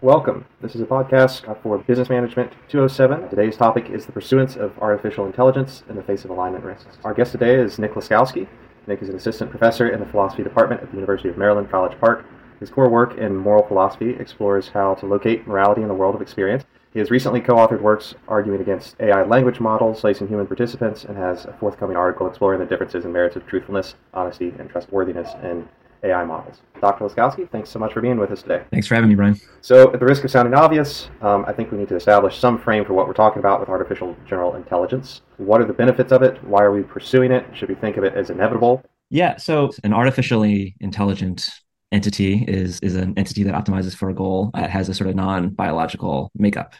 [0.00, 0.44] Welcome.
[0.62, 3.30] This is a podcast for Business Management 207.
[3.30, 6.98] Today's topic is the pursuance of artificial intelligence in the face of alignment risks.
[7.02, 8.46] Our guest today is Nick Laskowski.
[8.86, 11.98] Nick is an assistant professor in the philosophy department at the University of Maryland, College
[11.98, 12.24] Park.
[12.60, 16.22] His core work in moral philosophy explores how to locate morality in the world of
[16.22, 16.64] experience.
[16.92, 21.16] He has recently co authored works arguing against AI language models, slicing human participants, and
[21.16, 25.68] has a forthcoming article exploring the differences and merits of truthfulness, honesty, and trustworthiness in
[26.02, 26.60] AI models.
[26.80, 27.04] Dr.
[27.04, 28.62] Laskowski, thanks so much for being with us today.
[28.70, 29.40] Thanks for having me, Bryan.
[29.60, 32.58] So, at the risk of sounding obvious, um, I think we need to establish some
[32.58, 35.22] frame for what we're talking about with artificial general intelligence.
[35.38, 36.42] What are the benefits of it?
[36.44, 37.44] Why are we pursuing it?
[37.54, 38.84] Should we think of it as inevitable?
[39.10, 41.48] Yeah, so an artificially intelligent
[41.90, 45.16] entity is is an entity that optimizes for a goal that has a sort of
[45.16, 46.74] non-biological makeup.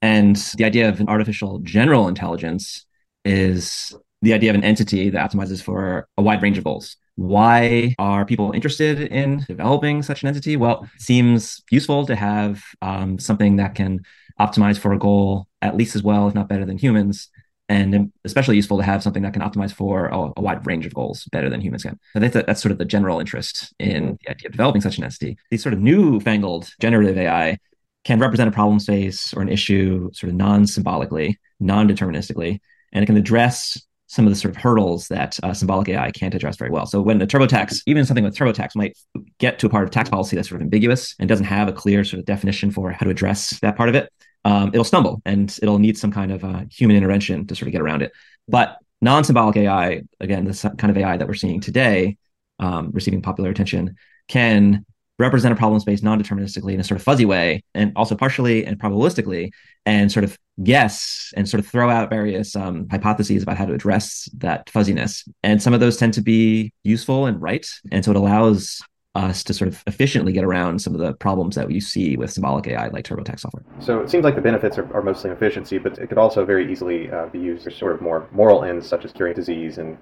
[0.00, 2.86] And the idea of an artificial general intelligence
[3.24, 6.96] is the idea of an entity that optimizes for a wide range of goals.
[7.16, 10.56] Why are people interested in developing such an entity?
[10.56, 14.00] Well, it seems useful to have um, something that can
[14.40, 17.28] optimize for a goal at least as well, if not better than humans,
[17.68, 20.94] and especially useful to have something that can optimize for a, a wide range of
[20.94, 21.98] goals better than humans can.
[22.14, 24.98] I think that that's sort of the general interest in the idea of developing such
[24.98, 25.38] an entity.
[25.50, 27.58] These sort of newfangled generative AI
[28.04, 32.60] can represent a problem space or an issue sort of non-symbolically, non-deterministically,
[32.92, 33.80] and it can address
[34.12, 36.84] some of the sort of hurdles that uh, symbolic AI can't address very well.
[36.84, 38.94] So when a TurboTax, even something with TurboTax might
[39.38, 41.72] get to a part of tax policy that's sort of ambiguous and doesn't have a
[41.72, 44.12] clear sort of definition for how to address that part of it,
[44.44, 47.72] um, it'll stumble and it'll need some kind of uh, human intervention to sort of
[47.72, 48.12] get around it.
[48.48, 52.18] But non-symbolic AI, again, this kind of AI that we're seeing today,
[52.58, 53.96] um, receiving popular attention,
[54.28, 54.84] can
[55.22, 58.78] represent a problem space non-deterministically in a sort of fuzzy way and also partially and
[58.78, 59.50] probabilistically
[59.86, 63.72] and sort of guess and sort of throw out various um, hypotheses about how to
[63.72, 68.10] address that fuzziness and some of those tend to be useful and right and so
[68.10, 68.82] it allows
[69.14, 72.30] us to sort of efficiently get around some of the problems that you see with
[72.30, 73.62] symbolic AI like TurboTax software.
[73.78, 76.70] So it seems like the benefits are, are mostly efficiency, but it could also very
[76.72, 79.98] easily uh, be used for sort of more moral ends, such as curing disease and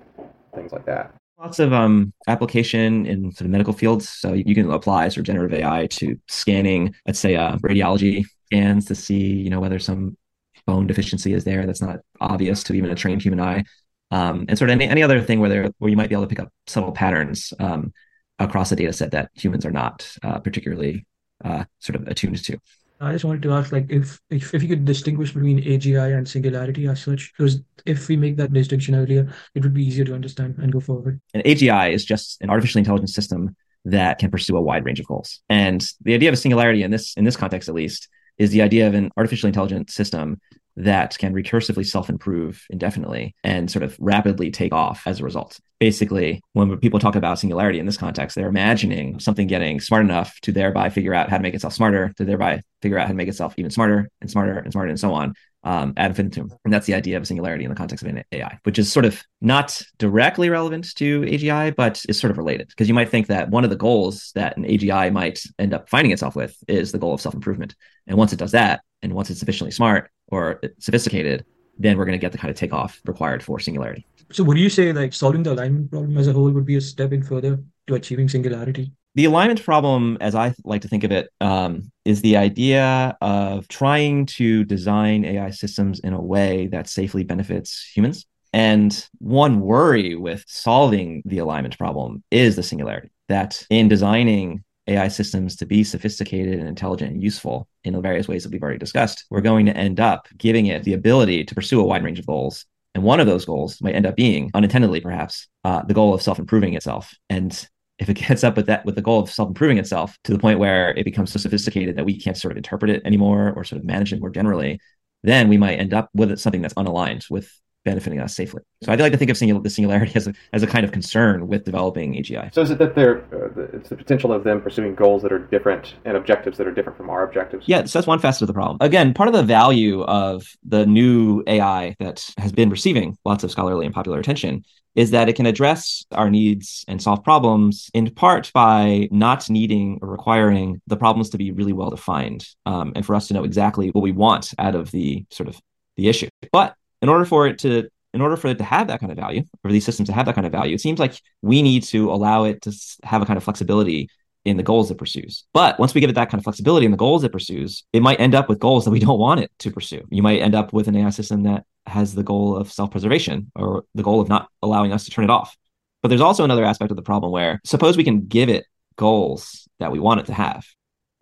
[0.54, 1.12] things like that.
[1.40, 4.10] Lots of um, application in sort of medical fields.
[4.10, 8.84] So you can apply sort of generative AI to scanning, let's say, uh, radiology scans
[8.86, 10.18] to see, you know, whether some
[10.66, 13.64] bone deficiency is there that's not obvious to even a trained human eye,
[14.10, 16.24] um, and sort of any, any other thing where there where you might be able
[16.24, 17.90] to pick up subtle patterns um,
[18.38, 21.06] across a data set that humans are not uh, particularly
[21.42, 22.58] uh, sort of attuned to.
[23.00, 26.28] I just wanted to ask, like, if, if if you could distinguish between AGI and
[26.28, 30.14] singularity as such, because if we make that distinction earlier, it would be easier to
[30.14, 31.20] understand and go forward.
[31.32, 33.56] An AGI is just an artificially intelligent system
[33.86, 35.40] that can pursue a wide range of goals.
[35.48, 38.60] And the idea of a singularity in this in this context, at least, is the
[38.60, 40.38] idea of an artificially intelligent system
[40.76, 45.58] that can recursively self-improve indefinitely and sort of rapidly take off as a result.
[45.78, 50.38] Basically, when people talk about singularity in this context, they're imagining something getting smart enough
[50.42, 53.16] to thereby figure out how to make itself smarter, to thereby figure out how to
[53.16, 56.52] make itself even smarter and smarter and smarter and so on um, ad infinitum.
[56.64, 59.04] And that's the idea of singularity in the context of an AI, which is sort
[59.04, 62.68] of not directly relevant to AGI, but is sort of related.
[62.68, 65.88] Because you might think that one of the goals that an AGI might end up
[65.88, 67.74] finding itself with is the goal of self improvement.
[68.06, 71.44] And once it does that, and once it's sufficiently smart or sophisticated,
[71.78, 74.06] then we're going to get the kind of takeoff required for singularity.
[74.32, 76.80] So, would you say like solving the alignment problem as a whole would be a
[76.80, 78.92] step in further to achieving singularity?
[79.16, 83.66] The alignment problem, as I like to think of it, um, is the idea of
[83.66, 88.26] trying to design AI systems in a way that safely benefits humans.
[88.52, 93.10] And one worry with solving the alignment problem is the singularity.
[93.28, 98.28] That in designing AI systems to be sophisticated and intelligent and useful in the various
[98.28, 101.54] ways that we've already discussed, we're going to end up giving it the ability to
[101.54, 102.66] pursue a wide range of goals.
[102.94, 106.22] And one of those goals might end up being, unintendedly perhaps, uh, the goal of
[106.22, 107.14] self improving itself.
[107.28, 107.68] And
[108.00, 110.58] if it gets up with that with the goal of self-improving itself to the point
[110.58, 113.78] where it becomes so sophisticated that we can't sort of interpret it anymore or sort
[113.80, 114.80] of manage it more generally,
[115.22, 117.52] then we might end up with something that's unaligned with
[117.84, 118.62] benefiting us safely.
[118.82, 120.92] So I'd like to think of singular, the singularity as a, as a kind of
[120.92, 122.52] concern with developing AGI.
[122.52, 125.38] So is it that they're, uh, it's the potential of them pursuing goals that are
[125.38, 127.66] different and objectives that are different from our objectives?
[127.66, 128.78] Yeah, so that's one facet of the problem.
[128.80, 133.50] Again, part of the value of the new AI that has been receiving lots of
[133.50, 134.64] scholarly and popular attention
[134.94, 139.98] is that it can address our needs and solve problems in part by not needing
[140.02, 143.44] or requiring the problems to be really well defined um, and for us to know
[143.44, 145.60] exactly what we want out of the sort of
[145.96, 146.28] the issue.
[146.52, 149.18] But in order for it to in order for it to have that kind of
[149.18, 151.84] value, for these systems to have that kind of value, it seems like we need
[151.84, 152.72] to allow it to
[153.04, 154.08] have a kind of flexibility
[154.44, 155.44] in the goals it pursues.
[155.52, 158.02] But once we give it that kind of flexibility in the goals it pursues, it
[158.02, 160.02] might end up with goals that we don't want it to pursue.
[160.10, 163.84] You might end up with an AI system that has the goal of self-preservation or
[163.94, 165.56] the goal of not allowing us to turn it off.
[166.02, 168.64] But there's also another aspect of the problem where suppose we can give it
[168.96, 170.66] goals that we want it to have.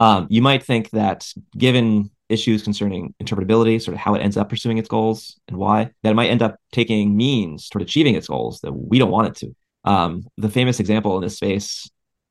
[0.00, 1.26] Um, you might think that
[1.56, 5.90] given issues concerning interpretability, sort of how it ends up pursuing its goals and why,
[6.02, 9.28] that it might end up taking means toward achieving its goals that we don't want
[9.28, 9.54] it to.
[9.84, 11.88] Um, the famous example in this space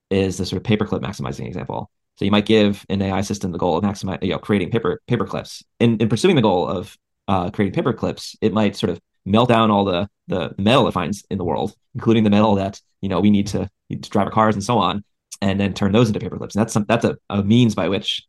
[0.09, 1.89] is the sort of paperclip maximizing example.
[2.15, 5.01] So you might give an AI system the goal of maximizing, you know, creating paper
[5.07, 5.63] paper clips.
[5.79, 6.97] In, in pursuing the goal of
[7.27, 10.93] uh, creating paper clips, it might sort of melt down all the the metal it
[10.93, 14.27] finds in the world, including the metal that you know we need to, to drive
[14.27, 15.03] our cars and so on,
[15.41, 16.55] and then turn those into paper clips.
[16.55, 18.23] And that's some, that's a, a means by which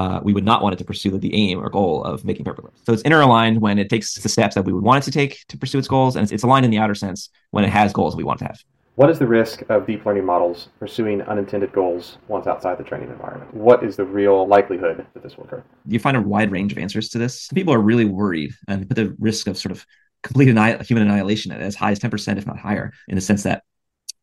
[0.00, 2.62] uh, we would not want it to pursue the aim or goal of making paper
[2.62, 2.80] clips.
[2.86, 5.10] So it's inner aligned when it takes the steps that we would want it to
[5.10, 7.70] take to pursue its goals, and it's, it's aligned in the outer sense when it
[7.70, 8.58] has goals we want to have.
[8.94, 13.10] What is the risk of deep learning models pursuing unintended goals once outside the training
[13.10, 13.52] environment?
[13.52, 15.62] What is the real likelihood that this will occur?
[15.86, 17.48] You find a wide range of answers to this.
[17.48, 19.84] People are really worried and put the risk of sort of
[20.22, 23.42] complete anni- human annihilation at as high as 10%, if not higher, in the sense
[23.42, 23.64] that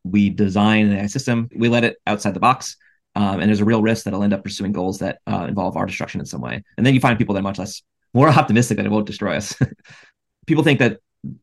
[0.03, 2.77] we design an AI system, we let it outside the box,
[3.18, 5.75] um, and there's a real risk that it'll end up pursuing goals that uh, involve
[5.75, 6.64] our destruction in some way.
[6.78, 7.81] And then you find people that are much less,
[8.14, 9.56] more optimistic that it won't destroy us.
[10.46, 11.00] people think that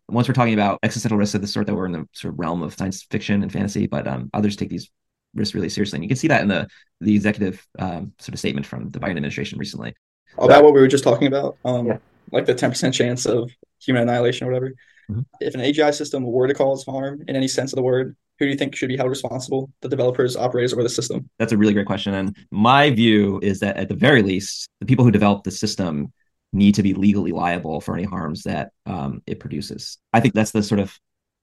[0.08, 2.38] once we're talking about existential risks of the sort that we're in the sort of
[2.38, 4.88] realm of science fiction and fantasy, but um, others take these
[5.34, 5.96] risks really seriously.
[5.96, 6.68] And you can see that in the
[7.00, 9.94] the executive um, sort of statement from the Biden administration recently.
[10.38, 11.98] About what we were just talking about, um, yeah.
[12.30, 13.50] like the ten percent chance of
[13.80, 14.74] human annihilation or whatever.
[15.10, 15.22] Mm-hmm.
[15.40, 18.46] If an AGI system were to cause harm in any sense of the word, who
[18.46, 19.70] do you think should be held responsible?
[19.80, 21.28] The developers, operators, or the system?
[21.38, 22.14] That's a really great question.
[22.14, 26.12] And my view is that at the very least, the people who develop the system
[26.52, 29.98] need to be legally liable for any harms that um, it produces.
[30.12, 30.98] I think that's the sort of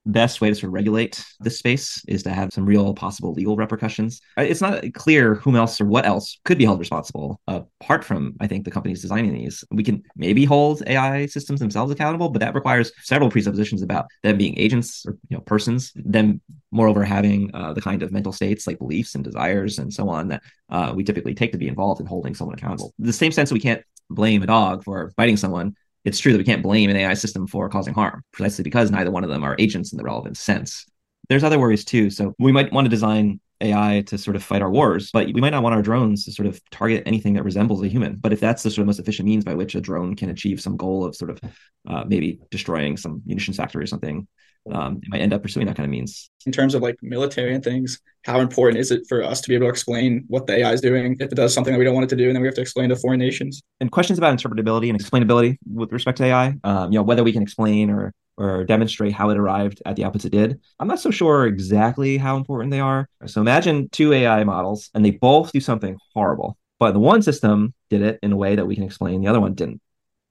[0.05, 3.55] best way to sort of regulate this space is to have some real possible legal
[3.55, 4.21] repercussions.
[4.37, 8.33] Uh, it's not clear whom else or what else could be held responsible apart from,
[8.39, 9.63] I think, the companies designing these.
[9.71, 14.37] We can maybe hold AI systems themselves accountable, but that requires several presuppositions about them
[14.37, 18.65] being agents or you know persons, them moreover having uh, the kind of mental states
[18.65, 21.99] like beliefs and desires and so on that uh, we typically take to be involved
[21.99, 22.93] in holding someone accountable.
[22.97, 26.37] The same sense that we can't blame a dog for biting someone it's true that
[26.37, 29.43] we can't blame an AI system for causing harm, precisely because neither one of them
[29.43, 30.85] are agents in the relevant sense.
[31.29, 32.09] There's other worries too.
[32.09, 35.39] So we might want to design AI to sort of fight our wars, but we
[35.39, 38.15] might not want our drones to sort of target anything that resembles a human.
[38.15, 40.59] But if that's the sort of most efficient means by which a drone can achieve
[40.59, 41.39] some goal of sort of
[41.87, 44.27] uh, maybe destroying some munitions factory or something,
[44.71, 46.29] um, it might end up pursuing that kind of means.
[46.45, 49.55] In terms of like military and things, how important is it for us to be
[49.55, 51.95] able to explain what the AI is doing if it does something that we don't
[51.95, 53.61] want it to do, and then we have to explain to foreign nations?
[53.79, 57.33] And questions about interpretability and explainability with respect to AI, um, you know, whether we
[57.33, 60.59] can explain or or demonstrate how it arrived at the outputs it did.
[60.79, 63.07] I'm not so sure exactly how important they are.
[63.27, 66.57] So imagine two AI models, and they both do something horrible.
[66.79, 69.41] But the one system did it in a way that we can explain, the other
[69.41, 69.81] one didn't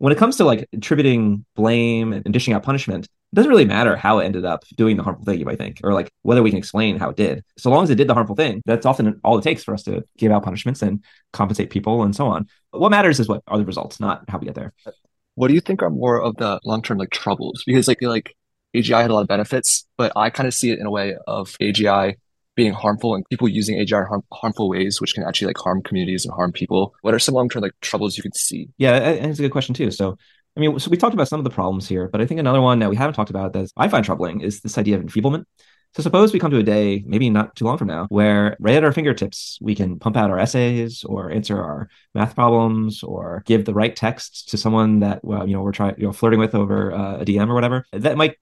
[0.00, 3.97] when it comes to like attributing blame and dishing out punishment, it doesn't really matter
[3.97, 6.50] how it ended up doing the harmful thing, you might think, or like whether we
[6.50, 7.44] can explain how it did.
[7.59, 9.85] So long as it did the harmful thing, that's often all it takes for us
[9.85, 12.49] to give out punishments and compensate people and so on.
[12.73, 14.73] But what matters is what are the results, not how we get there.
[15.37, 17.62] What do you think are more of the long term like troubles?
[17.65, 18.35] Because like like
[18.75, 21.17] AGI had a lot of benefits, but I kind of see it in a way
[21.27, 22.15] of AGI
[22.56, 26.25] being harmful and people using AGI harm, harmful ways, which can actually like harm communities
[26.25, 26.94] and harm people?
[27.03, 28.69] What are some long term like troubles you could see?
[28.77, 29.91] Yeah, and it's a good question too.
[29.91, 30.19] So,
[30.56, 32.61] I mean, so we talked about some of the problems here, but I think another
[32.61, 35.47] one that we haven't talked about that I find troubling is this idea of enfeeblement.
[35.97, 38.76] So suppose we come to a day, maybe not too long from now, where right
[38.76, 43.43] at our fingertips, we can pump out our essays or answer our math problems or
[43.44, 46.39] give the right text to someone that, well, you know, we're trying, you know, flirting
[46.39, 47.84] with over uh, a DM or whatever.
[47.93, 48.36] That might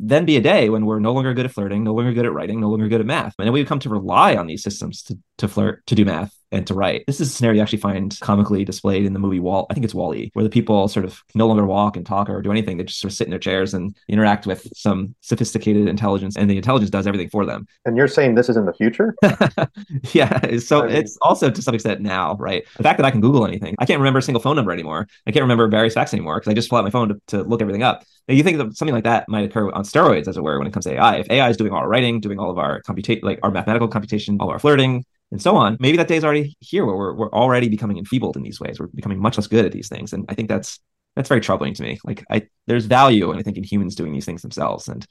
[0.00, 2.32] then be a day when we're no longer good at flirting, no longer good at
[2.32, 3.34] writing, no longer good at math.
[3.38, 6.34] And then we come to rely on these systems to, to flirt, to do math,
[6.54, 7.04] and to write.
[7.06, 9.66] This is a scenario you actually find comically displayed in the movie Wall.
[9.70, 12.40] I think it's WALL-E, where the people sort of no longer walk and talk or
[12.42, 12.76] do anything.
[12.76, 16.48] They just sort of sit in their chairs and interact with some sophisticated intelligence, and
[16.48, 17.66] the intelligence does everything for them.
[17.84, 19.14] And you're saying this is in the future?
[20.12, 20.58] yeah.
[20.58, 20.96] So I mean...
[20.96, 22.64] it's also to some extent now, right?
[22.76, 25.08] The fact that I can Google anything, I can't remember a single phone number anymore.
[25.26, 27.42] I can't remember various facts anymore because I just pull out my phone to, to
[27.42, 28.04] look everything up.
[28.28, 30.66] Now, you think that something like that might occur on steroids, as it were, when
[30.66, 31.16] it comes to AI.
[31.16, 33.88] If AI is doing all our writing, doing all of our computate, like our mathematical
[33.88, 35.76] computation, all our flirting, and so on.
[35.80, 38.78] Maybe that day is already here where we're, we're already becoming enfeebled in these ways.
[38.78, 40.12] We're becoming much less good at these things.
[40.12, 40.78] And I think that's
[41.16, 41.98] that's very troubling to me.
[42.04, 44.86] Like I there's value and I think in humans doing these things themselves.
[44.86, 45.04] And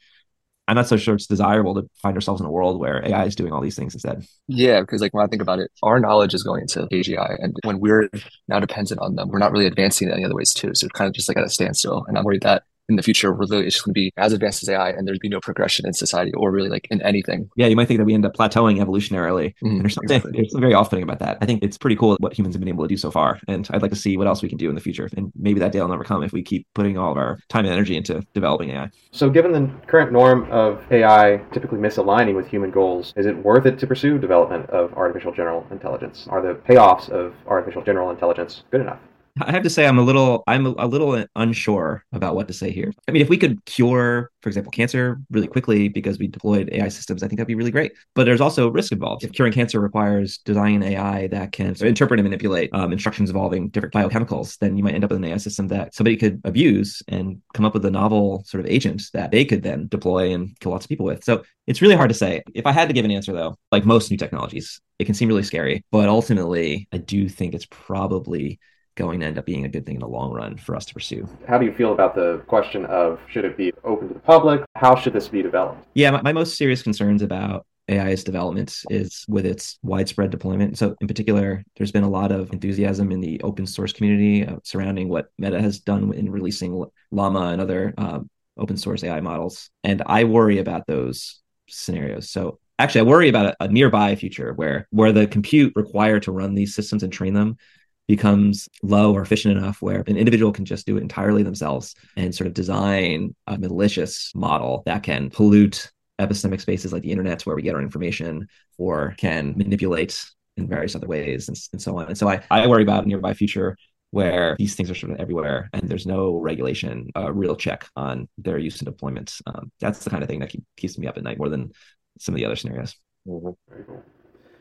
[0.65, 3.35] I'm not so sure it's desirable to find ourselves in a world where AI is
[3.35, 4.25] doing all these things instead.
[4.47, 7.53] Yeah, because like when I think about it, our knowledge is going into AGI, and
[7.65, 8.09] when we're
[8.47, 10.73] now dependent on them, we're not really advancing in any other ways too.
[10.73, 12.05] So kind of just like at a standstill.
[12.07, 14.33] And I'm worried that in in the future where it's just going to be as
[14.33, 17.49] advanced as AI and there'd be no progression in society or really like in anything.
[17.55, 19.53] Yeah, you might think that we end up plateauing evolutionarily.
[19.63, 20.31] Mm-hmm, there's something, exactly.
[20.35, 21.37] there's something very off-putting about that.
[21.41, 23.39] I think it's pretty cool what humans have been able to do so far.
[23.47, 25.09] And I'd like to see what else we can do in the future.
[25.17, 27.65] And maybe that day will never come if we keep putting all of our time
[27.65, 28.89] and energy into developing AI.
[29.11, 33.65] So given the current norm of AI typically misaligning with human goals, is it worth
[33.65, 36.27] it to pursue development of artificial general intelligence?
[36.29, 38.99] Are the payoffs of artificial general intelligence good enough?
[39.41, 42.69] I have to say I'm a little I'm a, little unsure about what to say
[42.69, 42.93] here.
[43.07, 46.89] I mean, if we could cure, for example, cancer really quickly because we deployed AI
[46.89, 47.93] systems, I think that'd be really great.
[48.13, 49.23] But there's also risk involved.
[49.23, 53.95] If curing cancer requires designing AI that can interpret and manipulate um, instructions involving different
[53.95, 57.41] biochemicals, then you might end up with an AI system that somebody could abuse and
[57.55, 60.73] come up with a novel sort of agent that they could then deploy and kill
[60.73, 61.23] lots of people with.
[61.23, 62.43] So it's really hard to say.
[62.53, 65.27] If I had to give an answer though, like most new technologies, it can seem
[65.27, 68.59] really scary, but ultimately I do think it's probably
[68.95, 70.93] going to end up being a good thing in the long run for us to
[70.93, 71.27] pursue.
[71.47, 74.63] How do you feel about the question of should it be open to the public?
[74.75, 75.87] How should this be developed?
[75.93, 80.77] Yeah, my, my most serious concerns about AI's development is with its widespread deployment.
[80.77, 84.57] So, in particular, there's been a lot of enthusiasm in the open source community uh,
[84.63, 89.69] surrounding what Meta has done in releasing Llama and other um, open source AI models.
[89.83, 92.29] And I worry about those scenarios.
[92.29, 96.31] So, actually, I worry about a, a nearby future where where the compute required to
[96.31, 97.57] run these systems and train them
[98.07, 102.35] becomes low or efficient enough where an individual can just do it entirely themselves and
[102.35, 107.55] sort of design a malicious model that can pollute epistemic spaces like the internet where
[107.55, 110.23] we get our information or can manipulate
[110.57, 112.07] in various other ways and, and so on.
[112.07, 113.77] And so I, I worry about a nearby future
[114.11, 118.27] where these things are sort of everywhere and there's no regulation, a real check on
[118.37, 119.33] their use and deployment.
[119.47, 121.71] Um, that's the kind of thing that keep, keeps me up at night more than
[122.19, 122.95] some of the other scenarios.
[123.27, 123.95] Mm-hmm.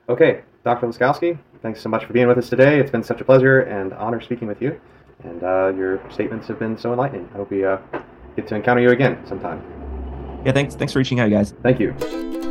[0.08, 0.86] Okay, Dr.
[0.86, 2.78] Laskowski, thanks so much for being with us today.
[2.78, 4.78] It's been such a pleasure and honor speaking with you,
[5.24, 7.28] and uh, your statements have been so enlightening.
[7.32, 7.78] I hope we uh,
[8.36, 9.62] get to encounter you again sometime.
[10.44, 10.74] Yeah, thanks.
[10.74, 11.54] Thanks for reaching out, guys.
[11.62, 12.41] Thank you.